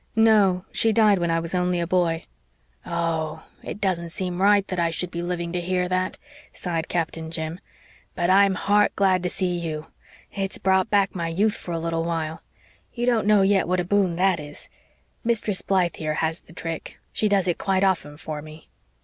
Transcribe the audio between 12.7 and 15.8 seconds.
You don't know yet what a boon THAT is. Mistress